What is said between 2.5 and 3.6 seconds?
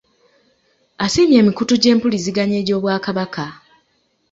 egy'Obwakabaka